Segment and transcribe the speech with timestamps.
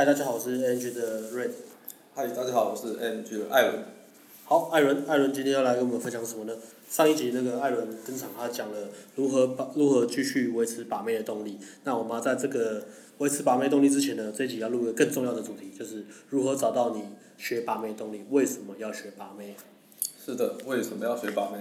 [0.00, 1.50] 嗨，大家好，我是 AMG 的 Red。
[2.14, 3.84] 嗨，大家好，我是 AMG 的艾伦。
[4.46, 6.54] 好，艾伦，艾伦今天要来跟我们分享什么呢？
[6.88, 11.58] 上一集那个艾伦登场，他讲了如何把如何继续维持把妹的动力。
[11.84, 12.86] 那我们要在这个
[13.18, 17.02] 维持把妹动力之前呢，这一集要录个更重要的主题，就是如何找到你
[17.36, 18.24] 学把妹动力？
[18.30, 19.54] 为什么要学把妹？
[20.24, 21.58] 是的，为什么要学把妹？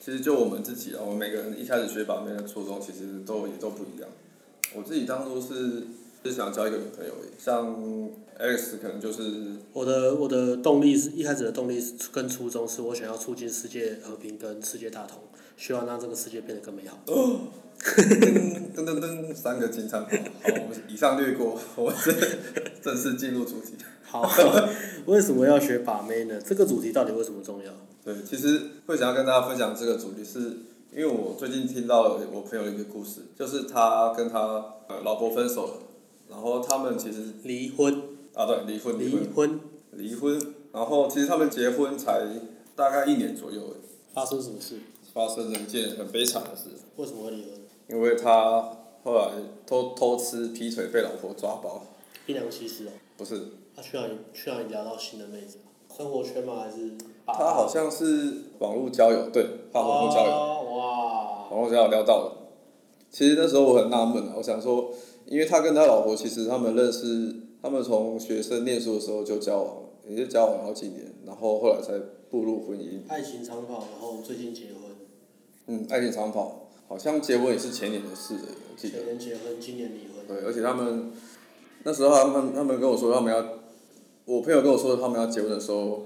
[0.00, 4.10] 其实就我们自己啊，我们每个人一开始学把妹的初衷，其实都也都不一样。
[4.74, 5.84] 我自己当初是
[6.24, 7.74] 是想交一个女朋友，像
[8.38, 9.22] Alex 可能就是
[9.72, 15.20] 我的我的动力是一开始的动力是跟初衷是我想要促进世界和平跟世界大同，
[15.56, 16.98] 希望让这个世界变得更美好。
[17.06, 17.40] 哦，
[17.80, 21.94] 噔噔噔噔，三个惊叹号，好，我们以上略过，我们
[22.82, 23.74] 正式进入主题。
[24.02, 24.28] 好，
[25.06, 26.40] 为什么要学把妹呢？
[26.44, 27.72] 这个主题到底为什么重要？
[28.04, 30.58] 对，其实会想要跟大家分享这个主题是。
[30.90, 34.38] 因为我最近听到了我朋友的一个故事，就是他跟他
[34.88, 35.72] 呃老婆分手了，
[36.28, 38.02] 然后他们其实离婚
[38.34, 39.60] 啊，对，离婚离婚
[39.92, 42.20] 离婚，然后其实他们结婚才
[42.76, 43.62] 大概一年左右，
[44.12, 44.78] 发生什么事？
[45.12, 46.70] 发生了一件很悲惨的事。
[46.96, 47.52] 为什么会离婚？
[47.88, 48.70] 因为他
[49.02, 49.30] 后来
[49.66, 51.82] 偷偷吃劈腿被老婆抓包。
[52.26, 52.90] 槟榔西施哦。
[53.16, 53.40] 不是。
[53.74, 55.58] 他去哪里去哪里聊到新的妹子？
[55.96, 56.60] 生活圈吗？
[56.60, 56.92] 还是？
[57.26, 60.30] 他好像是网络交友，对，他网络交友。
[60.30, 61.56] 哦、哇。
[61.56, 62.36] 网络交友聊到了。
[63.10, 64.92] 其实那时候我很纳闷啊，我想说，
[65.28, 71.98] 因为他跟他老婆其实他们认识，他们从学生念书的时候就交往，也就交往好几年，然后后来才
[72.30, 73.00] 步入婚姻。
[73.08, 74.96] 爱情长跑，然后最近结婚。
[75.66, 78.40] 嗯，爱情长跑，好像结婚也是前年的事了，
[78.70, 78.98] 我记得。
[78.98, 80.26] 前年结婚，今年离婚。
[80.26, 81.12] 对，而且他们
[81.84, 83.44] 那时候他们他们跟我说他们要，
[84.24, 86.04] 我朋友跟我说他们要结婚的时候。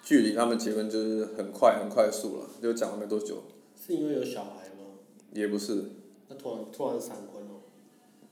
[0.00, 3.42] 距离他们结婚就是很快很快速了，就讲了没多久。
[3.76, 4.86] 是因为有小孩吗？
[5.34, 5.84] 也不是。
[6.28, 7.37] 那突然突然闪婚了。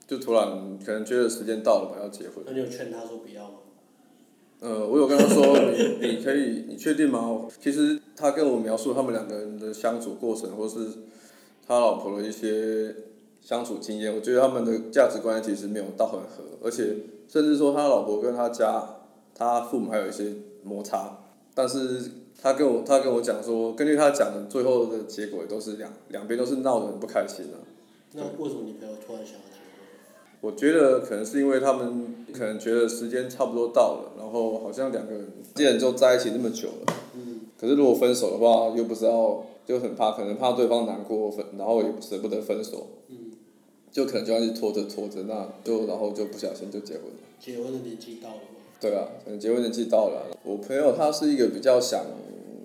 [0.07, 2.43] 就突然可能觉得时间到了吧，要结婚。
[2.45, 3.57] 那你有劝他说不要吗？
[4.59, 7.45] 呃，我有跟他说，你你可以，你确定吗？
[7.61, 10.87] 其实他跟我描述他们两个人的相处过程，或是
[11.67, 12.95] 他老婆的一些
[13.41, 16.95] 相处经验，我觉得他们的价值观其实没有到很合，而且
[17.27, 18.95] 甚至说他老婆跟他家
[19.35, 20.33] 他父母还有一些
[20.63, 21.19] 摩擦。
[21.53, 22.01] 但是
[22.41, 27.57] 他跟我他跟我讲说，根据他讲的，最后的结果也都是两两边都是闹得很不开心的。
[28.13, 29.35] 那为什么你朋友突然想？
[30.41, 43.31] 我觉得可能是因为他们可能觉得时间差不多到了，然后好像两个人既然就在一起那么久了，嗯，可是如果分手的话，又不知道就很怕，可能怕对方难过分，然后也舍不得分手，嗯，
[43.91, 47.17] 就可能就要去拖着拖着，那就然后就不小心就结婚了。
[47.39, 48.41] 结婚的年纪到了。
[48.79, 50.37] 对啊，可能结婚年纪到了。
[50.43, 52.05] 我朋友他是一个比较想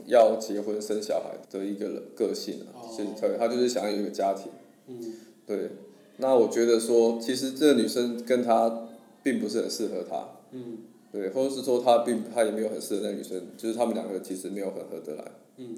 [0.06, 4.52] 要结婚生小孩的一个人个性啊，其实他他就是想要有一个家庭。
[4.88, 5.14] 嗯。
[5.46, 5.70] 对，
[6.18, 8.88] 那我觉得说，其实这个女生跟他
[9.22, 10.28] 并不是很适合他。
[10.52, 10.78] 嗯。
[11.10, 15.24] 对，或者是说他并他也没有很适合那个女生，就是他们两个其实没有很合得来。
[15.58, 15.76] 嗯。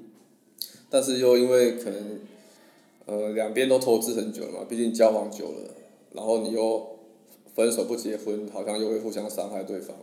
[0.89, 2.19] 但是又因为可能，
[3.05, 5.71] 呃，两边都投资很久了嘛，毕竟交往久了，
[6.13, 6.99] 然后你又
[7.53, 9.95] 分手不结婚，好像又会互相伤害对方。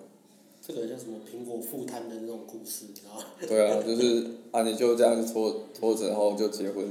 [0.60, 3.24] 这个叫什么苹果负摊的那种故事，你知道吗？
[3.48, 6.84] 对啊，就是啊，你就这样子拖拖着，然后就结婚。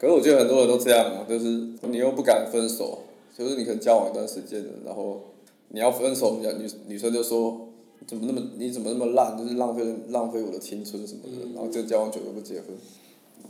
[0.00, 1.44] 可是我觉得很多人都这样啊，就是
[1.82, 3.00] 你又不敢分手，
[3.36, 5.20] 就是你可能交往一段时间了，然后
[5.68, 7.68] 你要分手，女女生就说
[8.06, 12.68] 怎么那么你怎么那么烂，就是浪费浪费我的青春什么的，嗯、然后就交往久了不结婚。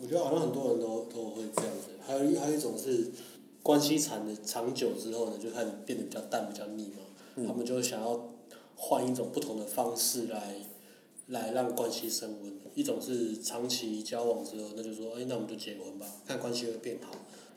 [0.02, 3.12] 我觉得好像很多人都都会这样子，还有一还有一种是
[3.62, 7.04] 关系长的长久之后呢，就开始变得比较淡、比较腻嘛，
[7.36, 8.20] 嗯、他们就会想要。
[8.82, 10.54] 换一种不同的方式来，
[11.30, 12.52] 来让关系升温。
[12.76, 17.12] 一种是长期交往之后，那就说，哎，那我们就结婚吧，看关系会变好。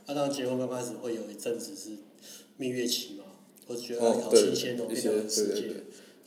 [0.05, 1.97] 啊，当然结婚刚开始会有一阵子是
[2.57, 3.25] 蜜月期嘛，
[3.67, 5.67] 或者觉得好新鲜哦，变成人世界。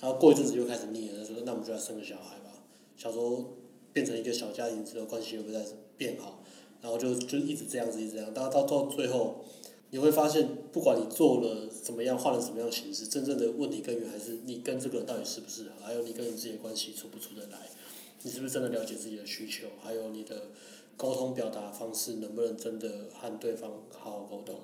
[0.01, 2.63] 然后过一阵子又开始腻了，说那我们就来生个小孩吧。
[2.97, 3.57] 小时候
[3.93, 5.65] 变成一个小家庭之后，关系又不会再
[5.97, 6.43] 变好？
[6.81, 9.45] 然后就就一直这样子，一直这样，到到到最后。
[9.91, 17.59] 你会发现，不管你做了怎么样，换了什么样的形式，真正的问题根源还是你跟这个人到底适不适合，还有你跟你自己的关系处不处得来，
[18.23, 20.49] 你是不是真的了解自己的需求，还有你的
[20.97, 24.57] 沟通表达方式能不能真的和对方好好沟通。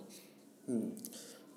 [0.67, 0.91] 嗯，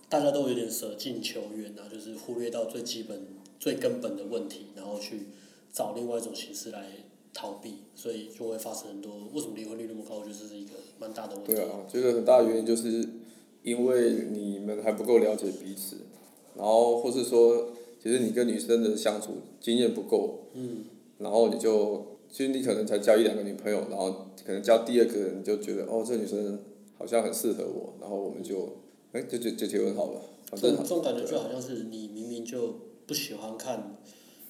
[0.07, 3.25] 大家都有点舍近求远啊，就是忽略到最基本、
[3.59, 5.27] 最根本的问题，然后去
[5.73, 6.85] 找另外一种形式来
[7.33, 10.19] 逃避，所以就会发生很多为什么离婚率那么高？
[10.19, 11.55] 我觉得这是一个蛮大的问题。
[11.55, 13.09] 对啊，觉得很大的原因就是。
[13.65, 15.97] 因为你们还不够了解彼此，
[16.55, 17.71] 然后或是说，
[18.01, 20.85] 其实你跟女生的相处经验不够，嗯，
[21.17, 26.59] 然后你就，其实你可能才交一两个女朋友，然后可能交第二个人就觉得，哦，这女生
[26.95, 28.77] 好像很适合我，然后我们就，
[29.13, 30.21] 哎，就就就结婚好了。
[30.51, 32.75] 这种这种感觉就好像是你明明就
[33.07, 33.97] 不喜欢看，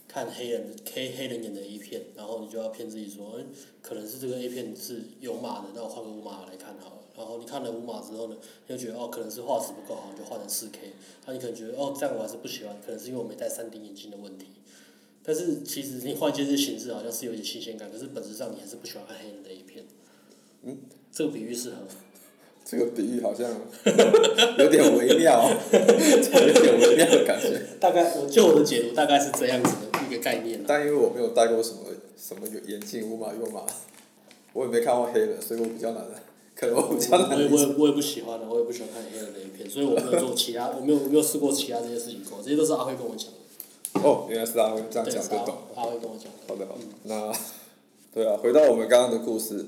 [0.09, 3.45] 看黑人黑黑人演的 A 片，然后你就要骗自己说，哎，
[3.81, 7.01] 可能是这个 A 片是有码的，那我换个无码来看好了。
[7.17, 8.35] 然后你看了五码之后呢，
[8.67, 10.93] 你就觉得哦，可能是画质不够好，就换成四 K。
[11.25, 14.47] 那你可能觉得哦，这样我还是不喜欢，可能是因为我没戴三 D 眼镜的问题。
[15.23, 19.85] 但是其实你换一些形式，好像是有点新鲜感，可是本质上你还是不喜欢看黑人的一片。
[20.63, 20.77] 嗯，
[21.11, 21.87] 这个比喻适合吗？
[22.65, 23.47] 这个比喻好像
[24.57, 27.61] 有点微妙，有点微妙的感觉。
[27.79, 30.63] 大概我就我的解读大概是这样子的一个概念。
[30.67, 31.81] 但因为我没有戴过什么
[32.17, 33.63] 什么眼镜，五码六码，
[34.53, 36.03] 我也没看过黑人，所以我比较难。
[36.55, 37.37] 可能我比较难。
[37.37, 44.07] 我也我也我也不喜欢的，我也不喜欢看黑人的影片，所以我没有做其他，我没有我没有试过其他这些事情过，这些都是阿辉跟我讲的。
[44.07, 45.55] 哦，原来是阿辉这样讲就懂。
[45.75, 46.31] 阿辉跟我讲。
[46.47, 47.31] 好的好的，那
[48.13, 49.65] 对啊，回到我们刚刚的故事。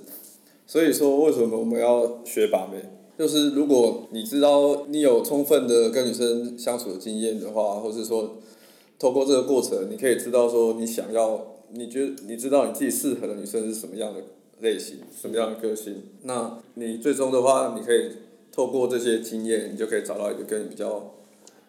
[0.66, 2.82] 所以说，为什么我们要学把妹？
[3.18, 8.36] 就是如果你知道你有充分的跟女生相处的经验的话，或是说，
[9.00, 14.22] 透过这个过程，你可以知道说你想要，你觉得你知道你自己适合的女生是什么样的
[14.60, 16.04] 类型，什么样的个性。
[16.24, 18.12] 那你最终的话，你可以
[18.52, 21.16] 透过这些经验，你就可以找到一个跟你比较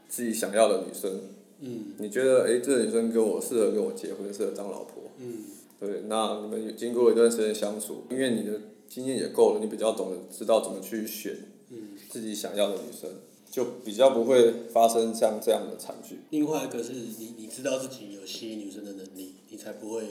[0.08, 1.20] 自己想要的女生。
[1.60, 1.94] 嗯。
[1.98, 5.04] 你觉得，诶，这个女生跟我适合跟我结婚，适合当老婆。
[5.18, 5.44] 嗯。
[5.80, 8.60] 对，那你们经过一段时间相处，因为你的。
[8.88, 11.36] 经验也够了，你比较懂得知道怎么去选
[11.68, 13.10] 嗯自己想要的女生，
[13.50, 16.20] 就比较不会发生像这样的惨剧。
[16.30, 20.04] 另外一个是你你知道自己有吸引女生的能力，你才不会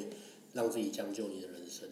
[0.53, 1.89] 让自己将就你的人生。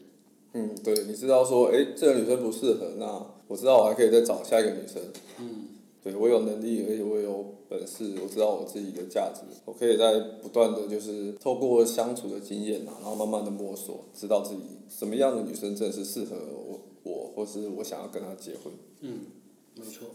[0.55, 3.05] 嗯，对，你知道说，哎，这个女生不适合，那
[3.47, 5.01] 我知道我还可以再找下一个女生。
[5.37, 5.67] 嗯。
[6.01, 18.71] 对，我有能力，而且我有本事，我知道我自己的价值，我可以在不断的就是透过相处的经验呐，然后慢慢的摸索，知道自己什么样的女生正是适合我，我或是我想要跟她结婚。
[19.01, 19.21] 嗯，
[19.75, 20.07] 没错。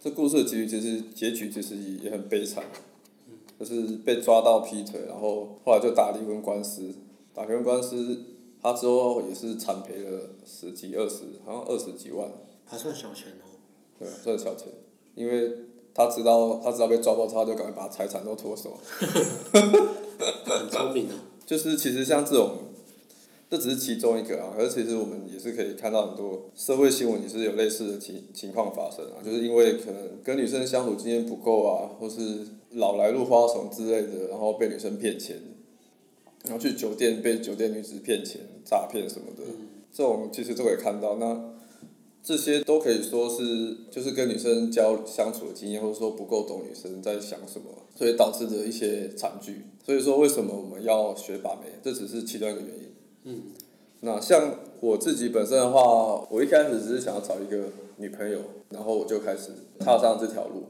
[0.00, 1.74] 这故事的结局其实结局其实
[2.04, 2.62] 也很悲惨，
[3.58, 6.88] 就是被抓到劈腿，然后后来就打离婚官司，
[7.34, 8.16] 打离婚官司，
[8.62, 12.28] 他之后也是惨赔了十几二十，好像二十几万。
[12.64, 13.58] 还算小钱哦。
[13.98, 14.68] 对，算小钱。
[15.14, 15.52] 因为
[15.92, 18.78] 他知道，他知道被抓包之后，他就赶快把财产都脱手。
[20.46, 21.14] 很聪明啊。
[21.44, 22.52] 就是其实像这种，
[23.50, 35.36] 这只是其中一个啊，而其实我们也是可以看到很多社会新闻也是有类似的情情况发生啊，就是因为可能跟女生相处经验不够啊，或是老来入花丛之类的，然后被女生骗钱，
[36.44, 39.42] 然后去酒店被酒店女子骗钱、诈骗什么的，
[39.92, 41.52] 这种其实都可以看到那。
[42.24, 47.66] 这些都可以说是，就是跟女生交相处的经验，或者说不够懂女生在想什么，
[47.96, 49.62] 所以导致的一些惨剧。
[49.84, 51.66] 所以说，为什么我们要学把妹？
[51.82, 52.92] 这只是其中一个原因。
[53.24, 53.42] 嗯。
[54.02, 58.38] 那像我自己本身的话，我一开始只是想要找一个女朋友，
[58.70, 59.50] 然后我就开始
[59.80, 60.62] 踏上这条路，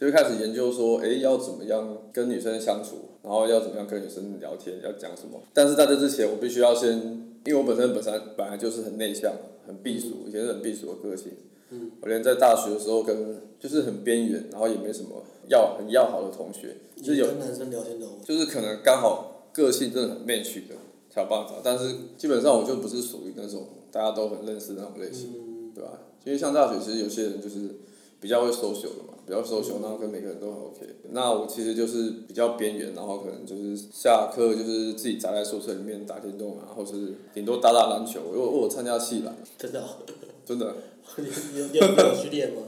[0.00, 5.40] 就开始研究说，诶，要怎么样跟女生相处，然后要怎么样跟女生聊天，要讲什么。
[5.52, 6.98] 但是在这之前，我必须要先，
[7.44, 9.32] 因为我本身本身本来就是很内向。
[9.66, 11.30] 很避暑，以前是很避暑的个性。
[11.68, 11.92] 嗯。
[12.00, 18.06] 我连在大学的时候跟就是很边缘，然后也没什么要很要好的同学，就是有跟男生聊天的。
[18.24, 20.74] 就是可能刚好个性真的很 match 的，
[21.08, 21.60] 才有办法。
[21.62, 25.90] 但是基本上我就不是属于那种大家都很认识的那种类型，嗯、对吧？
[26.24, 27.76] 因为像大学其实有些人就是
[28.18, 30.80] 比较会 social 的嘛，比较 social，然后跟每个人都很 OK。
[31.10, 38.20] 那我其实就是比较边缘，然后可能就是下课就是自己宅在宿舍里面打电动啊，或是顶多打打篮球。
[38.32, 39.32] 因为我参加系篮。
[39.56, 39.84] 真的。
[40.44, 40.74] 真的。
[41.16, 42.62] 你你你有有去练吗？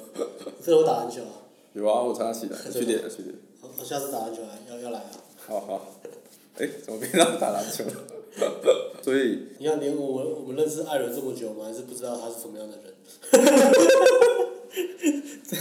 [0.65, 1.43] 这我打篮球啊。
[1.73, 3.35] 有啊，我参加系篮，去练去练。
[3.61, 5.11] 我下次打篮球啊，要要来啊。
[5.49, 5.87] 好好。
[6.59, 7.93] 诶，怎么变成打篮球了？
[9.03, 9.49] 所以。
[9.59, 14.32] 你看，连我们我们认识艾伦这么久，我们还是不知道他是什么样的人。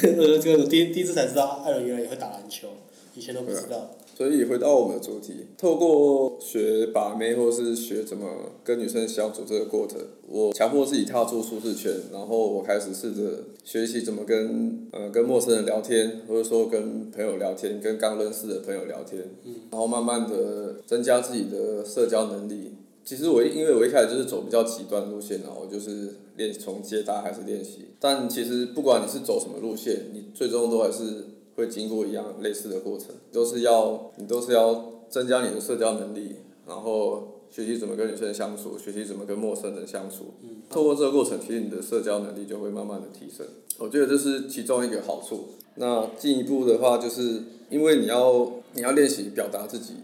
[0.02, 2.70] 这个这个，第第一次才知道艾伦原来也会打篮球，
[3.16, 3.92] 以前都不知道。
[4.18, 8.28] 所以回到我们的主题，透过学把妹或是学怎么
[8.64, 22.76] 跟女生相处这个过程，我强迫自己踏出舒适圈，然后我开始试着学习怎么跟呃跟陌生人聊天，或者说跟朋友聊天，跟刚认识的朋友聊天，嗯然后慢慢的增加自己的社交能力。
[23.04, 31.28] 其实我因为我一开始就是走比较极端路线，然后我就是练从接搭开始练习，但其实不管你是走什么路线，你最终都还是。
[31.54, 40.34] 会经过一样类似的过程，都是要你都是要增加你的社交能力，然后学习怎么跟女生相处，学习怎么跟陌生人相处。
[40.42, 40.62] 嗯。
[40.70, 43.46] 透过这个过程，其实你的社交能力就会慢慢的提升。
[43.78, 45.50] 我觉得这是其中一个好处。
[45.76, 49.96] 那进一步的话，就是因为你要你要练习表达自己，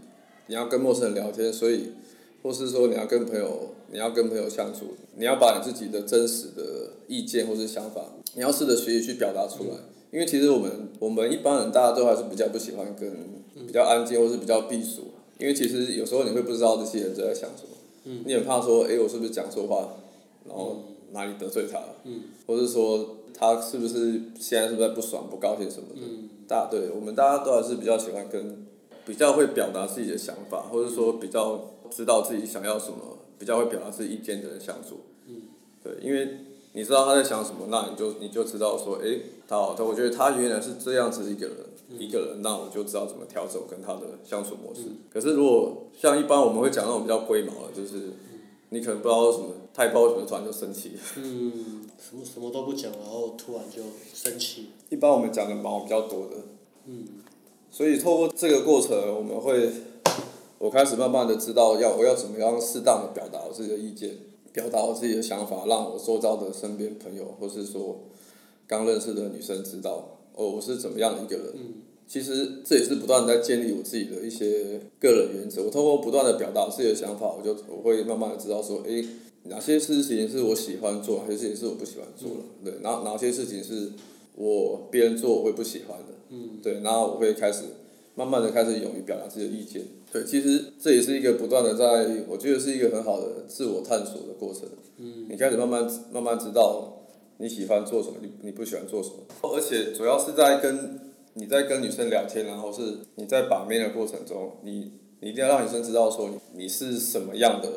[0.48, 1.94] 你要跟陌生人聊天，所以
[2.44, 8.02] 或是说你要跟朋友你要跟朋友相处，你要把你自己的真实的意见或是想法，
[8.36, 9.76] 你要试着学习去表达出来。
[9.76, 9.94] 嗯。
[10.10, 13.12] 因为其实我们我们一般人大家都还是比较不喜欢跟
[13.68, 15.12] 比较安静，或是比较避暑。
[15.38, 17.76] 因为其实有时候你会不知道这些人在想什么，
[18.06, 19.90] 嗯、你很怕说，哎，我是不是讲错话，
[20.48, 20.78] 然后
[21.12, 21.78] 哪里得罪他。
[21.78, 26.02] 了，嗯、或是说他是不是现在是不是在不爽、不高兴什么的。
[26.02, 28.66] 嗯、大对我们大家都还是比较喜欢跟
[29.06, 35.02] 比较会表达自己的想法，或者说比较知道自己想要什么，比较会表达自己意见的人相处。
[35.28, 35.44] 嗯、
[35.84, 36.40] 对，因为
[36.74, 41.58] 你知道他在想什么，那你就你就知道说，哎，他他我觉得他原来是这样子一个人。
[41.98, 44.82] 一个人，那我就知道怎么调整跟他的相处模式。
[44.88, 48.12] 嗯、可是如果像一般我们会讲那种比较龟毛的，就是
[48.72, 50.92] 你可能不知道什么，太包什么突然就生气。
[51.16, 53.82] 嗯，什么什么都不讲，然后突然就
[54.14, 54.72] 生气。
[54.90, 56.36] 一般我们讲的毛比较多的。
[56.88, 57.06] 嗯。
[57.72, 59.72] 所以透过这个过程，我们会，
[60.60, 64.18] 我开始慢慢的知道要我要怎么样适当的表达我自己的意见，
[64.52, 68.04] 表达我自己的想法，让我周遭的身边朋友或是说
[68.66, 70.14] 刚认识的女生知道。
[70.40, 71.48] 哦，我是怎么样的一个人？
[71.56, 71.74] 嗯、
[72.08, 75.64] 其实这也是不断在建立我自己的一些个人原则。
[75.64, 79.04] 我通过不断的表达自己的想法，我就我会慢慢的知道说，诶，
[79.46, 82.36] 哪些事情是我喜欢做，哪些事情是我不喜欢做的。
[82.62, 83.94] 嗯、对，哪哪些事情是
[84.36, 86.14] 我别人做我会不喜欢的。
[86.30, 87.64] 嗯、对，然后我会开始
[88.14, 89.82] 慢慢的开始勇于表达自己的意见。
[90.18, 94.64] 对，其实这也是一个不断的在，我觉得是一个很好的自我探索的过程。
[94.98, 96.94] 嗯、你开始慢慢慢慢知道。
[97.40, 98.16] 你喜欢做什么？
[98.20, 99.18] 你你不喜欢做什么？
[99.44, 107.70] 而且主要是在跟你在跟女生聊天，然后是你在把妹的过程中，你你一定要让女生知道说你你是什么样的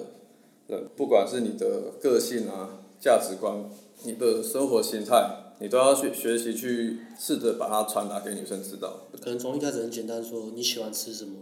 [0.68, 3.70] 人，不管是你的个性啊、价值观、
[4.04, 9.08] 你的生活心态，你都要去学习去试着把它传达给女生知道。
[9.20, 11.32] 可能从一开始很简单说，说你喜欢吃什么。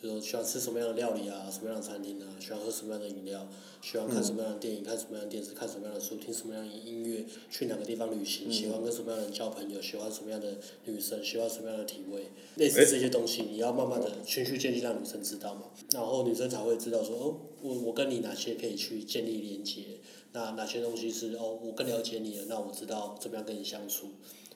[0.00, 3.46] 比如说喜欢吃什么样的料理啊，什么样的餐厅啊，喜欢喝什么样的饮料，
[3.82, 19.98] 喜欢看什么样的电影，看什么样的电视，看什么样的书，听什么样的音乐，去哪个地方旅行，喜欢跟什么样的人交朋友，喜欢什么样的女生，喜欢什么样的体味，类似这些东西，你要慢慢的循序渐进让女生知道嘛，然后女生才会知道说哦，我我跟你哪些可以去建立连接，
[20.32, 24.06] 那哪些东西是哦，我更了解你了，那我知道怎么样跟你相处，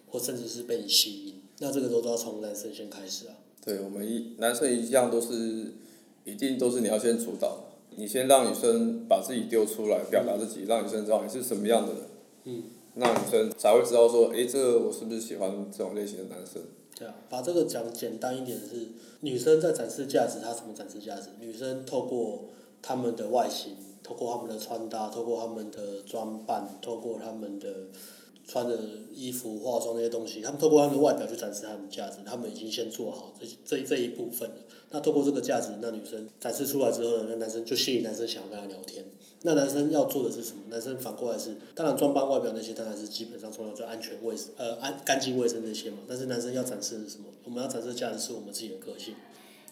[0.07, 3.37] 或甚至是被你吸引，那这个都都要从男生先开始啊。
[3.65, 5.73] 对，我们一男生一样都是，
[6.25, 7.61] 一定都是你要先主导，
[7.97, 12.03] 你先让女生把自己丢出来，表达自己，让女生知道你是什么样的人，
[12.45, 12.63] 嗯，
[12.97, 16.63] 那女生才会知道说，诶，这个我是不是喜欢这种类型的男生？
[16.95, 18.89] 对啊，把这个讲简单一点是，
[19.21, 21.31] 女生在展示价值，她怎么展示价值？
[21.41, 22.51] 女生透过
[22.83, 27.87] 她们的外形，透过她们的穿搭，透过她们的装扮，透过她们的。
[28.47, 28.79] 穿的
[29.13, 34.57] 衣服、化妆那些东西，他们透过他们的外表去展示他们的价值，他们已经先做好这这这一部分了。
[34.91, 39.05] 那透过这个价值，那女生展示出来之后呢，那男生就吸引男生想要跟他聊天。
[39.43, 40.63] 那男生要做的是什么？
[40.71, 45.99] 男生反过来是，当然装扮外表那些当然是基本上重要，就安全卫生呃安干净卫生这些嘛。
[46.09, 47.25] 但是男生要展示的是什么？
[47.45, 49.15] 我们要展示的价值是我们自己的个性，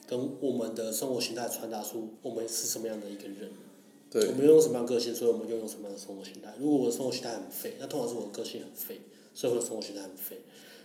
[0.07, 3.51] 跟我们的生活形态传达出我们是什么样的一个人。
[4.13, 6.53] 对我们拥有什么样个性，所以我们拥有什么样的生活形态。
[6.61, 9.01] 如果我的生活形态很废，那通常是我的个性很废，
[9.33, 10.43] 所以我的生活形态很废。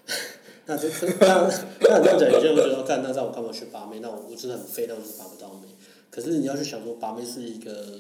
[0.65, 0.87] 那这
[1.19, 1.49] 那
[1.81, 3.99] 那这样讲，有些人会觉得，干那让我干嘛去把妹？
[3.99, 5.67] 那我我真的很废，那我就是把不到妹。
[6.09, 7.99] 可是你要去想说，把妹是一个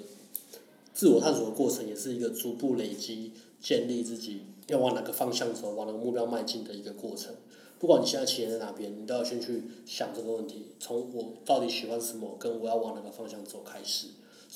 [0.93, 7.35] 自我探索的过程，也是一个逐步累积、建立自己要往哪个方向走、往哪个目标迈进的一个过程。
[7.77, 14.07] 不管你现在起点在哪边，你都要先去想这个问题：从我到底喜欢什么，跟我要往哪个方向走开始。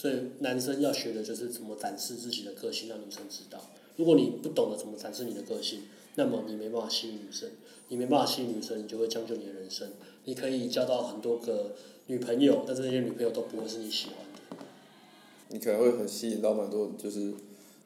[0.01, 3.59] 所以男生要学的就是怎么展示自己的个性，让女生知道。
[3.97, 5.81] 如果你不懂得怎么展示你的个性，
[6.15, 7.47] 那么你没办法吸引女生，
[7.89, 9.89] 你没办法吸引女生，你就会将就你的人生。
[10.25, 11.75] 你可以交到很多个
[12.07, 14.65] 女朋友，但是那些女朋友都不会是你喜欢的。
[15.49, 17.19] 你可能会很吸引到蛮多就是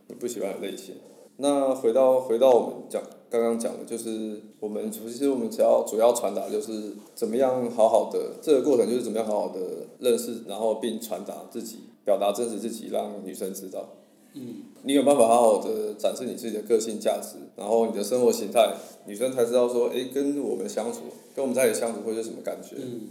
[0.08, 0.96] 你不喜欢的类型。
[1.36, 9.60] 那回到回到我们讲刚刚讲的，就是我们其实我们只要主要传达就是怎么样好好的这个过程就是怎么样好好的
[10.00, 11.80] 认识，然后并传达自己。
[12.06, 13.90] 表达真实自己，让女生知道。
[14.34, 14.64] 嗯。
[14.84, 18.74] 你有办法好好的展示你自己的个性价值，然后你的生活形态，
[19.08, 21.00] 女生才知道说，诶，跟我们相处，
[21.36, 22.76] 跟我们在一起相处会是什么感觉？
[22.78, 23.02] 嗯。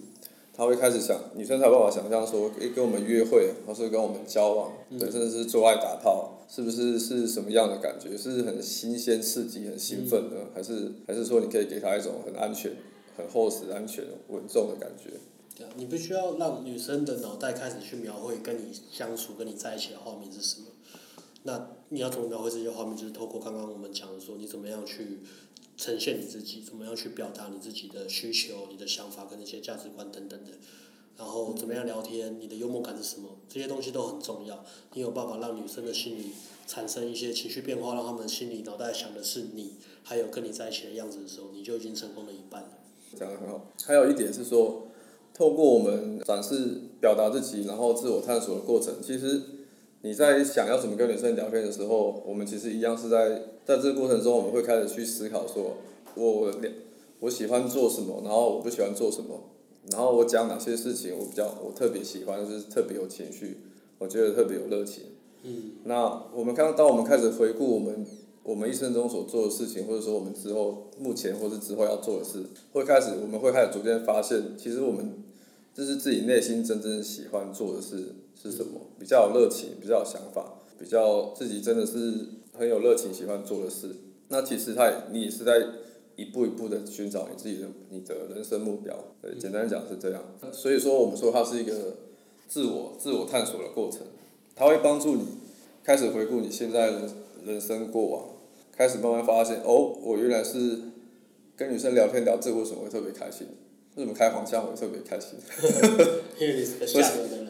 [0.57, 8.17] 她会开始想，女生才有办法想象说，诶，跟我们约会，或是跟我们交往，对，甚至是做爱打炮，是不是是什么样的感觉？
[8.17, 12.71] 是很新鲜、刺激、很兴奋的，还是还是说你可以给她一种很安全、
[13.17, 15.11] 很厚实、安全、稳重的感觉？
[15.57, 20.67] 对啊，你必须要让女生的脑袋开始去描绘跟你相处、跟你在一起的画面是什么。
[21.45, 22.97] 那你要怎么描绘这些画面？
[22.97, 25.21] 就是透过刚刚我们讲的说，你怎么样去
[25.77, 30.53] 呈现你自己，怎么样去表达你自己的需求、你的想法跟那些价值观等等的。
[31.17, 32.41] 然后怎么样聊天？
[32.41, 33.29] 你的幽默感是什么？
[33.49, 34.65] 这些东西都很重要。
[34.95, 36.33] 你有办法让女生的心里
[36.67, 42.69] 产生一些情绪变化，让他们心里脑袋想的是你，还有跟你在一起的样子的时候，你就已经成功了一半了。
[43.17, 43.71] 讲得很好。
[43.85, 44.89] 还有一点是说。
[45.37, 49.43] 透过我们展示、表达自己，然后自我探索的过程，其实
[50.03, 55.77] 你在想要怎么跟女生聊天的时候，我们其实一样是在在这个过程中，我们会开始去思考说，
[56.15, 56.53] 我
[57.19, 59.41] 我喜欢做什么，然后我不喜欢做什么，
[59.91, 63.59] 然后我讲哪些事情我比较我特别喜欢，就是特别有情绪，
[63.99, 65.03] 我觉得特别有热情。
[65.43, 65.73] 嗯。
[65.83, 68.07] 那我们刚当我们开始回顾我们。
[68.45, 75.24] 我们一生中所做的事情，或者说我们之后目前或是之后要做的事，会开始，我们会开始逐渐发现，其实我们
[75.75, 83.91] 这是自己内心真正喜欢做的事是什么，比较有热情，比较有想法，比较自己真的是很有热情喜欢做的事。
[84.29, 85.67] 那其实他，你也是在
[86.15, 88.97] 一步一步的寻找你自己的你的人生目标。
[89.21, 90.23] 对，简单讲是这样。
[90.53, 91.97] 所以说，我们说它是一个
[92.47, 94.03] 自我自我探索的过程，
[94.55, 95.25] 它会帮助你
[95.83, 97.09] 开始回顾你现在的
[97.45, 98.25] 人生过往。
[98.71, 100.79] 开始慢慢发现，哦，我原来是
[101.57, 103.47] 跟女生聊天聊这，为什么会特别开心？
[103.97, 105.39] 为什么开黄腔我特别开心？
[106.39, 107.47] 因为你是个吓人的人。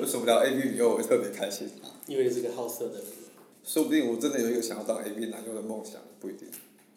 [0.00, 1.68] 我什么聊 A B 女优我会特别开心？
[2.06, 3.04] 因为你是个好色的人。
[3.64, 6.48] 说不定我真的有一个想要当 A B 男优的梦想，不一定。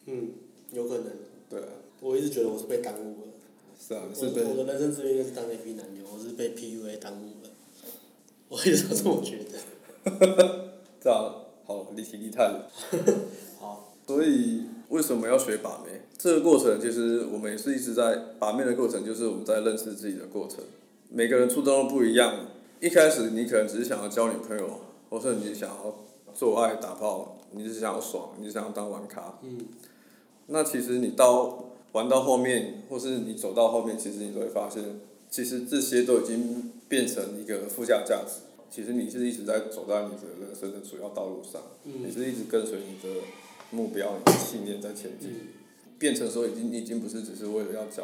[0.06, 0.32] 嗯，
[0.72, 1.06] 有可能。
[1.50, 1.68] 对啊。
[2.00, 3.28] 我一直觉得我是被耽误了。
[3.80, 4.44] 是啊，是被。
[4.44, 7.50] 我的人生志愿应该是当 A B 男优，我是被 P U A 耽误了。
[8.50, 9.58] 我一直都这么觉得。
[11.02, 11.44] 这样。
[11.66, 12.62] 好，离题离太远。
[13.60, 13.96] 好。
[14.06, 16.02] 所以为什么要学把妹？
[16.18, 20.60] 这个过程其实我们也是一直在把妹的过程，就是我们在认识自己的过程。
[21.10, 22.48] 每个人初衷都不一样。
[22.80, 24.80] 一开始你可能只是想要交女朋友，
[25.10, 25.96] 或是你想要
[26.34, 29.40] 做爱打炮，你只是想要爽，你只想要当玩咖。
[29.42, 29.60] 嗯。
[30.48, 34.84] 那其实你到玩到后面，或是你走到后面，其实你都会发现，
[35.30, 38.42] 其实这些都已经变成一个附加价值。
[38.70, 43.16] 其实你是一直在走在你的人生的主要道路上，嗯、你是一直跟随你的
[43.72, 45.30] 目标、你的信念在前进，
[46.00, 48.04] 变成说已经已经不是只是为了要交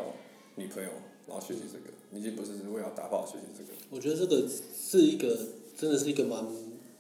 [0.56, 0.90] 女朋友
[1.28, 3.70] 然后学习这个，已经不是只是为了打炮学习这个。
[3.90, 5.38] 我觉得这个是一个
[5.78, 6.46] 真的是一个蛮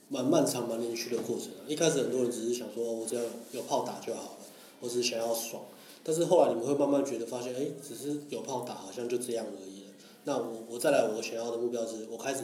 [0.09, 1.67] 蛮漫长、蛮连续的过程啊。
[1.67, 3.21] 一开始很多人只是想说，我只要
[3.51, 4.37] 有炮打就好了，
[4.79, 5.63] 我只是想要爽。
[6.03, 9.91] 但是后来你们会慢慢觉得发现，哎，只是有炮打好像就这样而已了。
[10.23, 12.43] 那我我再来，我想要的目标是我开始。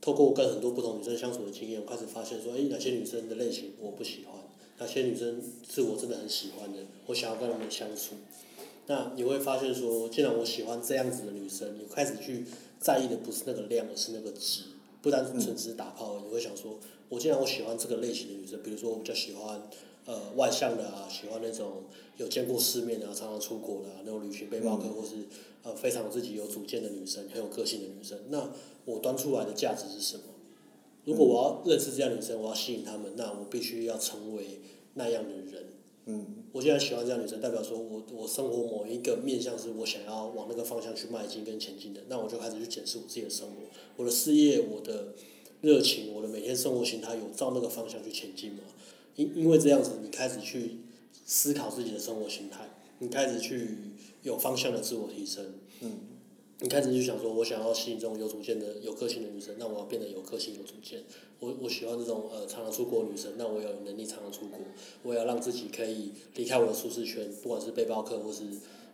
[0.00, 4.37] 透过跟很多不同女生相处的经验，我开始发现说，诶，哪些女生的类型我不喜欢，
[4.78, 8.14] 哪些女生是我真的很喜欢的，我想要跟她们相处。
[8.86, 12.44] 那你会发现说，既然我喜欢这样子的女生，你开始去
[12.80, 14.62] 在意的不是那个量，而是那个值，
[15.02, 19.60] 不单纯只是打炮，你会想说，我既然我喜欢这个类型的女生，比如说我比较喜欢
[20.06, 21.84] 呃外向的啊，喜欢那种
[22.16, 25.26] 有见过世面的啊，常常出国的啊，那种旅行背包客，或是
[25.62, 28.50] 呃非常自己有主见的女生，很有个性的女生，那。
[28.84, 30.22] 我端出来的价值是什么？
[31.08, 34.60] 如果我要认识这样的女生，我要吸引她们，那我必须要成为
[34.92, 35.64] 那样的人。
[36.04, 36.44] 嗯。
[36.52, 43.54] 我现在喜欢这样的女生，代表说我我生活某一个面向是我想要往那个方向去迈进跟前进的，那我就开始去检视我自己的生活，
[43.96, 45.14] 我的事业，我的
[45.62, 48.60] 热情，我的每天生活形态有照那个方向去前进吗？
[49.16, 50.80] 因因为这样子，你开始去
[51.24, 52.68] 思考自己的生活形态，
[52.98, 53.78] 你开始去
[54.22, 55.54] 有方向的自我提升。
[55.80, 56.17] 嗯。
[56.60, 61.04] 你开始就想说，我想要吸引这种有主见的、有个性的女生，那我要变得有个性、有主见。
[61.38, 64.58] 我我喜欢这种呃常常出国的女生，那我要有能力常常出国。
[65.04, 68.42] 我也要让自己可以离开我的舒适圈，不管是背包客或是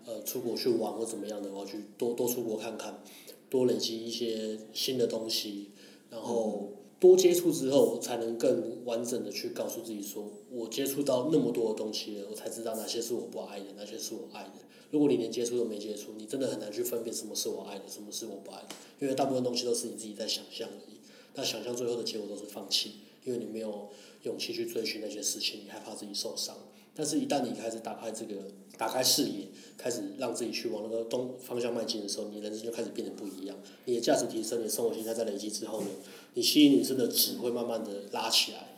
[0.04, 3.02] 呃出国去玩或怎么样的，我要去多多出国看看，
[3.48, 5.70] 多累积一些新的东西，
[6.10, 6.68] 然后
[7.00, 14.50] 多接触之后，才能更完整的去告诉自己说，我接触到那么多的东西了，我才知道哪些是我不爱的，哪些是我爱的。
[14.94, 18.68] 如果你连接触都没接触，你真的很难去分辨什么是我爱的，什么是我不爱的，
[19.00, 20.98] 因为大部分东西都是你自己在想象而已。
[21.34, 22.92] 那想象最后的结果都是放弃，
[23.24, 23.88] 因为你没有
[24.22, 26.56] 勇气去追寻那些事情，你害怕自己受伤。
[26.94, 28.36] 但是，一旦你开始打开这个，
[28.78, 33.56] 打开视野，开始让自己去往那个东方向迈进的时候，你人生就开始变得不一样。
[33.86, 35.88] 你的价值提升，你的生活形态在累积之后呢，
[36.34, 38.68] 你吸引女生的只会慢慢的拉起来，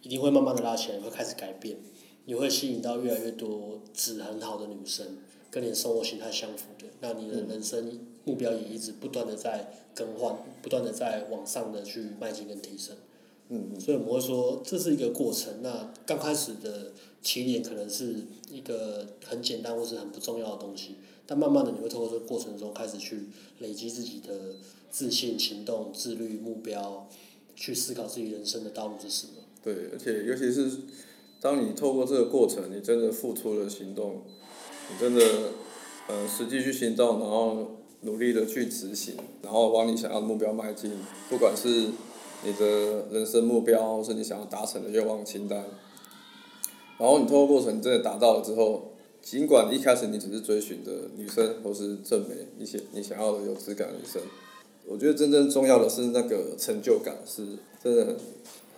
[0.00, 1.76] 一定会慢慢的拉起来，会开始改变。
[2.28, 5.16] 你会吸引到越来越多质很好的女生，
[5.50, 12.94] 跟你的生活形态相符的，那你的人生目标也一直不断的在更换，不断的在往上的去迈进跟提升。
[13.48, 13.80] 嗯嗯。
[13.80, 15.62] 所以我们会说这是一个过程。
[15.62, 18.16] 那刚开始的起点可能是
[18.50, 23.22] 一个很简单或是很不重要的东西，但慢慢的你会透过这个过程中开始去
[23.60, 24.56] 累积自己的
[24.90, 27.08] 自信、行动、自律、目标，
[27.56, 29.32] 去思考自己人生的道路是什么。
[29.64, 30.70] 对，而且尤其是。
[31.40, 34.22] 当你透过这个过程，你真的付出了行动，
[34.90, 35.24] 你真的，
[36.08, 40.90] 呃，实际去行动，然后努力的去执行，然后往你想要的目标迈进，
[41.28, 41.68] 不管是
[42.44, 45.64] 你的人生目标，或是你想要达成的愿望清单，
[46.98, 54.20] 然后你透过过程真的达到了之后，尽管一开始你只是追寻的女生或是正美，一些 你想要的有质感的女生，
[54.86, 57.44] 我觉得真正重要的是那个成就感，是
[57.82, 58.16] 真的很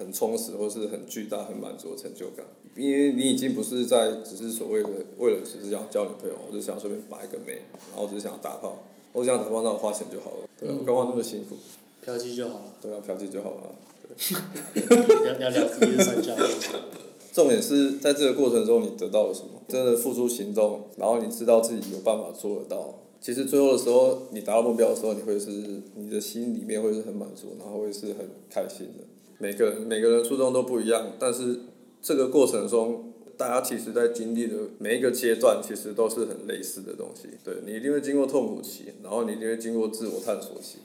[0.01, 2.45] 很充实或是很巨大、很满足的成就感。
[2.75, 7.61] 因为你已经不是在只是所谓的为了只是想交女朋友，我就想随便把一个妹，
[7.93, 8.83] 然后只是想打炮，
[9.13, 11.57] 我只想打炮，那我花钱就好了，对啊，干嘛那么辛苦？
[12.03, 12.65] 嫖妓就好了。
[12.81, 13.75] 对啊，嫖妓就好了。
[15.25, 16.35] 聊聊聊自己的三角。
[17.33, 19.61] 重点是在这个过程中，你得到了什么？
[19.69, 22.95] 真的付出行动，然后你知道自己有办法做得到。
[23.21, 25.51] 其实最后的时候，你达到目标的时候，你会是
[25.95, 29.05] 你的心里面会是很满足，然后会是很开心的。
[29.41, 31.61] 每个每个人初衷都不一样，但是
[32.03, 37.27] 这个过程中，大家其实在经历的每一个阶段，其实都是很类似的东西。
[37.43, 40.81] 对，你一定会经过痛苦期，然后你一定会经过自我探索期。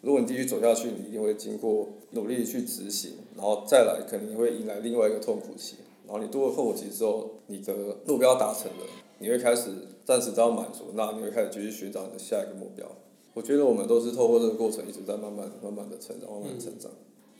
[0.00, 5.74] 如果你继续走下去，你一定会经过努力去执行，然后再来，可能你会迎来另外一个痛苦期。
[6.06, 7.74] 然后你度过痛苦期之后，你的
[8.06, 8.86] 目标达成了，
[9.18, 9.72] 你会开始
[10.04, 12.86] 暂时得到满足，那你会开始继续寻找你的下一个目标。
[13.34, 16.90] 我觉得我们都是透过这个过程一直在慢慢、慢慢的成长，慢慢成长。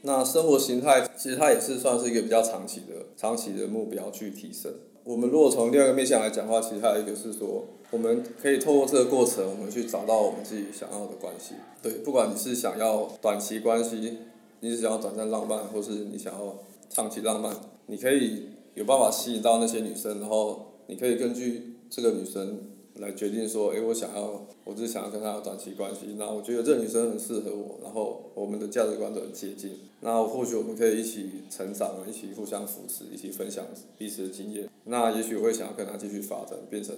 [0.03, 4.73] 那生活形态其实它也是算是一个比较长期的、长期的目标去提升。
[5.05, 11.55] 我们如果从第二个面向来讲的话，其实还有一个是说，我们可以透过这个过程，我们去找到我们自己想要的关系。
[11.83, 14.19] 对，不管你是想要短期关系，
[14.61, 16.59] 你是想要短暂浪漫，或是你想要
[16.91, 17.57] 长期浪漫，
[17.87, 22.61] 你可以有办法吸引到那些女生，然后你可以根据这个女生
[22.99, 33.65] 来决定说，诶，我想要，我只是想要跟她有短期关系，那我觉得这个女生很适合我，然后我们的价值观都很接近，那或许我们可以一起成长，一起互相扶持，一起分享
[33.97, 34.69] 彼此的经验。
[34.85, 36.95] 那也许我会想要跟她继续发展，变成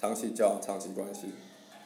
[0.00, 1.26] 长期交往、长期关系。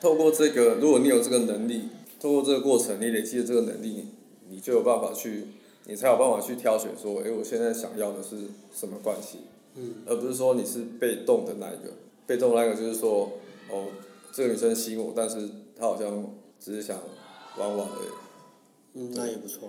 [0.01, 4.07] 透过这个，如果你有这个能力，透过这个过程，你累积的这个能力，
[4.49, 5.45] 你就有办法去，
[5.87, 8.37] 你才有办法去挑选说，诶，我现在想要的是
[8.73, 9.39] 什么关系？
[9.75, 9.97] 嗯。
[10.07, 11.93] 而不是说你是被动的那一个，
[12.31, 13.29] 被动的那个就是说，
[13.69, 13.87] 哦，
[14.33, 16.97] 这个女生吸引我，但是她好像只是想
[17.59, 18.09] 玩玩而已。
[18.95, 19.69] 嗯，那也不错。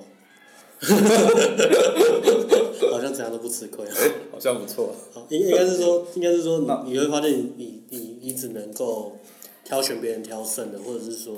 [2.91, 3.83] 好像怎样都不吃亏。
[3.87, 4.93] 哎，好像不错。
[5.29, 9.17] 应应该是说，应该是说， 你你会发现你，你你你只能够
[9.63, 11.35] 挑选别人挑剩的，或者是说，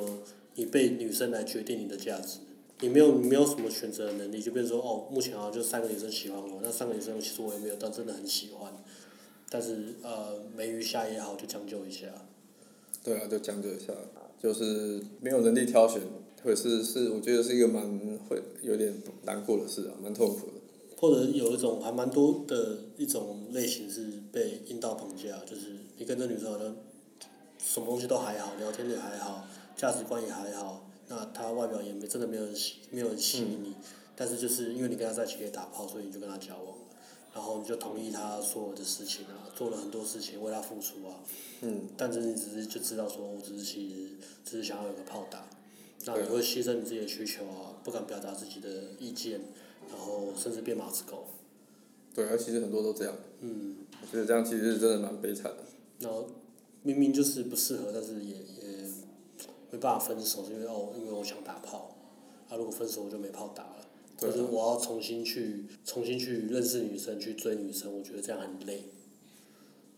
[0.56, 2.40] 你被女生来决定你的价值，
[2.82, 8.70] 你没有你没有什么选择的能力，就变成说，哦，目前好像就三个女生喜欢我，那三个女生其实我也没有但真的很喜欢，
[9.54, 12.08] 但是呃，没鱼虾也好，就将就一下。
[13.04, 13.94] 对啊，就将就一下，
[14.42, 16.02] 就是没有能力挑选。
[16.44, 17.84] 或者是是，我觉得是一个蛮
[18.28, 18.92] 会有点
[19.26, 20.54] 难过的事啊，蛮痛苦的。
[20.98, 26.76] 或者有一种还蛮多的一种类型是被阴道绑架，就是你跟这女生好像
[27.64, 29.46] 什么东西都还好，聊天也还好，
[29.78, 33.76] 价值观也还好，那她外表也没真的没有人吸没有人吸引你，嗯、
[34.16, 36.76] 但是就是因为你跟她在一起可以打炮，所以你就跟她交往，
[37.34, 41.20] 然后你就同意他所有的事情啊，做了很多事情为他付出啊。
[41.62, 41.88] 嗯。
[41.98, 44.10] 但是你只是就知道说，我只是其实
[44.46, 45.48] 只是想要有个炮打。
[46.06, 49.42] 那你会牺牲你自己的需求啊，不敢表达自己的意见，
[49.90, 51.26] 然后甚至变马子狗。
[52.14, 53.16] 对啊，其实很多都这样。
[53.40, 53.78] 嗯。
[54.02, 55.64] 我觉得这样其实真的蛮悲惨的。
[56.00, 56.28] 然后
[56.82, 58.86] 明明就是不适合，但是也也
[59.72, 61.96] 没办法分手，是因为哦，因为我想打炮。
[62.50, 63.78] 啊，如果分手我就没炮打了。
[64.24, 64.34] 对啊。
[64.34, 68.84] 就是我要重新去重新去认识女生，去追女生，我觉得这样很累。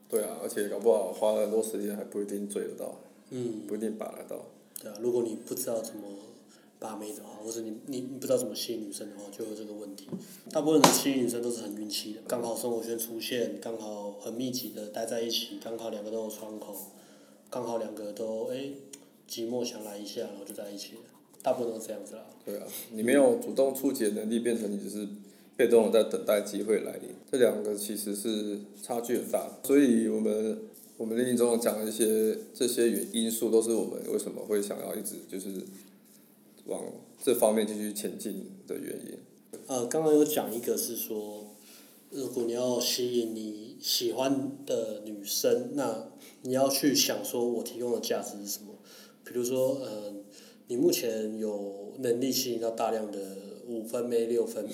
[0.09, 2.99] 对啊，而且搞不好花了很多时间还不一定追得到。
[3.29, 3.61] 嗯。
[3.67, 4.45] 不一定把得到。
[4.81, 6.03] 对啊，如果你不知道怎么
[6.77, 10.07] 把妹的话，或者你你你不知道怎么吸引女生的话，就有这个问题。
[10.51, 16.75] 大部分的吸引女生都是很运气的，刚好生活圈出现，刚好很密集的待在一起，刚好两个都有窗口，
[17.49, 18.71] 刚好两个都哎
[19.27, 21.01] 寂寞想来一下，然后就在一起了。
[21.45, 22.25] 大部分都是这样子啦。
[22.43, 25.07] 对啊，你没有主动出击的能力，变成你只是
[25.55, 27.09] 被动的在等待机会来临。
[27.31, 30.57] 这两个其实是差距很大，所以我们。
[30.97, 35.49] 我们另一种讲的一些这些原因素，都是我们为什么会想要一直就是
[36.67, 36.81] 往
[37.21, 39.59] 这方面继续前进的原因。
[39.67, 41.47] 呃，刚刚有讲一个是说，
[42.11, 46.07] 如果你要吸引你喜欢的女生，那
[46.43, 48.75] 你要去想说，我提供的价值是什么？
[49.25, 50.13] 比如说，呃，
[50.67, 53.19] 你目前有能力吸引到大量的
[53.67, 54.71] 五分妹、六分妹，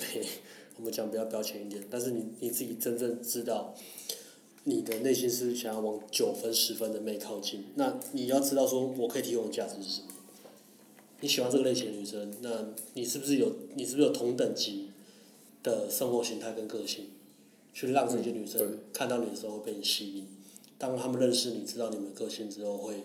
[0.76, 3.74] 我们讲比较标签一点，但是你你自己真正知道。
[4.64, 10.06] 你的内心是想要往九分、十分的妹靠近，那你要知道说，我可以提供的价值是什么？
[11.18, 14.90] 你喜欢这个类型的女生，那你是不是有你是不是有同等级
[15.64, 17.06] 的生活形态跟个性，
[17.74, 20.28] 去让这些女生看到你的时候会被你吸引？
[20.78, 23.02] 当他们认识你知道你们个性之后会，会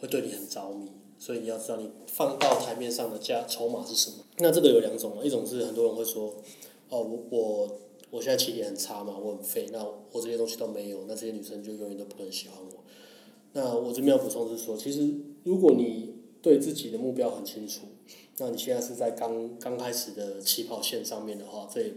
[0.00, 0.88] 会对你很着迷。
[1.18, 4.24] 所以你要知道你放到台面上的价筹码是什么？
[4.38, 6.34] 那这个有两种，一种是很多人会说，
[6.88, 7.78] 哦，我我。
[8.10, 12.82] 我现在起点很差嘛，我很废，那我这些东西都没有，那这些女生就永远都不可能喜欢我。
[13.52, 17.82] 那我这边要补充是说，其实如果你对自己的目标很清楚，
[18.38, 21.92] 那你现在是在刚刚开始的起跑线上面的话，这也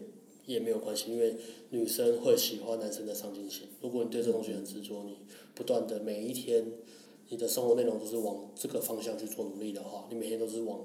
[0.48, 1.38] 也没有关系，因为
[1.70, 3.70] 女生会喜欢男生的上进心。
[3.80, 5.20] 如果你对这东西很执着，你
[5.56, 6.74] 不断的每一天，
[7.32, 10.82] 你的生活内容都是往这个方向去做努力的话，你每天都是往，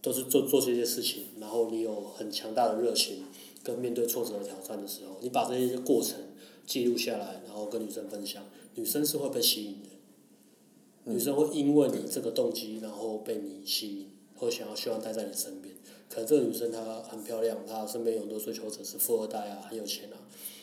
[0.00, 3.24] 都是做做这些事情，然后你有很强大的热情。
[3.64, 6.18] 跟面对挫折和挑战的时候，你把这些过程
[6.66, 8.42] 记录下来，然后跟女生分享，
[8.74, 11.12] 女生是会被吸引的。
[11.12, 15.72] 女生会因为你这个动机，然后被你吸引，会想要希望待在你身边。
[16.08, 20.18] 可能这个女生她很漂亮，她身边有很多追求者是富二代啊，很有钱啊。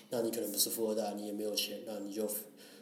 [0.10, 2.28] 那你可能不是富二代，你也没有钱，那你就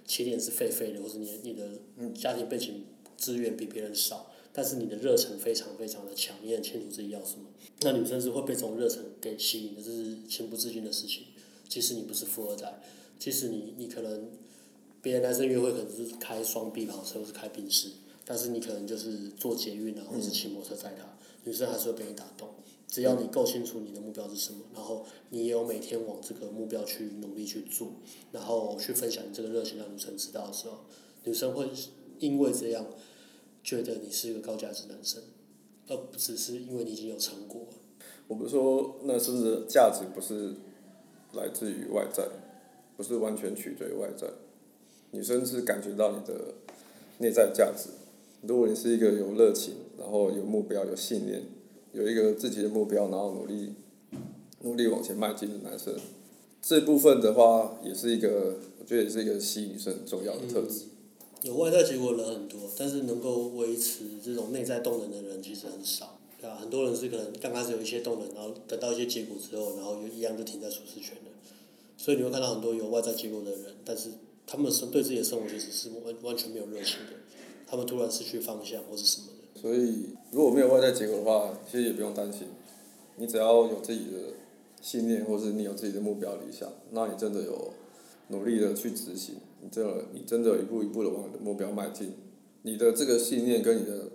[0.07, 1.69] 起点是废废的，或是你你的
[2.15, 2.85] 家庭背景
[3.17, 4.31] 资源比别人少。
[4.53, 7.45] 但是你的热忱非常非常的强，你很清楚自己要什么。
[7.81, 11.25] 那女生是会被这种热忱给吸引的，这是情不自禁的事情。
[11.69, 12.81] 即使你不是富二代，
[13.19, 14.31] 即使你你可能
[14.99, 17.89] 别的男生约会可能是开双 B 跑车或是开宾士，
[18.25, 21.05] 但是你可能就是坐捷运啊，或是骑摩托车载她，
[21.43, 22.49] 女生还是会被你打动。
[22.87, 27.91] 只要你够清楚你的目标是什么，然后你也有每天往这个目标去努力去做，
[28.31, 30.79] 然后去分享你这个热情让女生知道的时候，
[31.23, 31.69] 女生会
[32.19, 32.85] 因为这样。
[33.63, 35.21] 觉得你是一个高价值男生，
[35.89, 37.67] 而不只是因为你已经有成果。
[38.29, 40.55] 我不是说那是不是价值不是
[41.33, 42.23] 来自于外在，
[42.95, 44.25] 不是完全取决于外在。
[45.11, 46.53] 女生是感觉到你的
[47.17, 47.89] 内在价值。
[48.43, 51.43] 如果你是一个有热情，然后有目标、有信念，
[51.93, 53.73] 有一个自己的目标，然后努力
[54.61, 55.95] 努力往前迈进的男生，
[56.61, 60.85] 这部分的话也是一个，我觉得也是一个吸引女生很重要的特质。
[61.43, 66.57] 有外在结果的人很多，但是能够维持这种内在动能的人其实很少，对吧？
[66.59, 71.31] 很多人是可能刚开始有一些动能，然后得到一些结果之后，然后又一样就停在舒适圈了。
[71.95, 74.09] 所以你会看到很多有外在结果的人，但是
[74.45, 77.13] 他们生对自己的生活其实是完完全没有热情的，
[77.67, 79.27] 他们突然失去方向或是什么。
[79.59, 82.47] 所以如果没有外在结果的话，其实也不用担心，
[83.15, 84.33] 你只要有自己的
[84.81, 87.73] 信念，或是你有自己的目标理想，那你真的有
[88.27, 89.35] 努力的去执行。
[89.59, 92.13] 你真的，你真的一步一步的往你的目标迈进，
[92.61, 94.09] 你的这个信念跟你的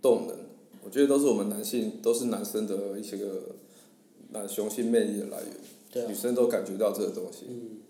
[0.00, 0.36] 动能，
[0.84, 3.56] 我觉得都是我们男性，都是男生的一些个
[4.30, 5.52] 男雄性魅力的来源。
[5.90, 6.06] 对啊。
[6.08, 7.46] 女生都感觉到这个东西。
[7.48, 7.80] 嗯。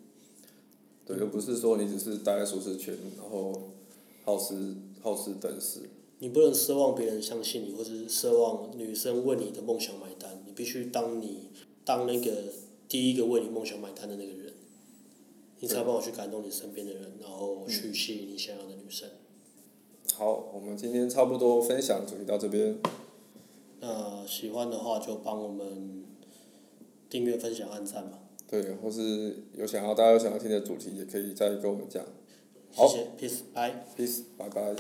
[1.05, 3.70] 对，又不是说你只是待在舒适圈，然后
[4.24, 5.81] 好吃好吃等死。
[6.18, 10.42] 你不能奢望别人相信你，或者是奢望女生为你的梦想买单。
[10.46, 11.50] 你必须当你
[11.85, 12.44] 当那个
[12.88, 14.54] 第一个为你梦想买单的那个人。
[15.61, 19.09] 你才帮我去感动你身边的人，然后去吸引你想要的女生。
[20.14, 22.78] 好，我们今天差不多分享主题到这边。
[23.81, 26.04] 那喜欢的话就帮我们
[27.11, 28.20] 订阅、分享、按赞吧。
[28.48, 32.04] 对，或是有想要大家有想要听的主题，也可以再跟我们讲。
[32.70, 33.85] 谢谢，Peace，拜。
[33.96, 34.76] Peace，拜拜。